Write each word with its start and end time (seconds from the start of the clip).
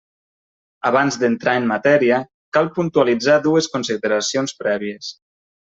Abans 0.89 1.17
d'entrar 1.23 1.53
en 1.61 1.69
matèria, 1.73 2.19
cal 2.59 2.73
puntualitzar 2.79 3.39
dues 3.49 3.69
consideracions 3.77 4.61
prèvies. 4.65 5.17